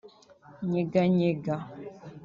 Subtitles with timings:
[0.69, 1.55] ‘Nyeganyega’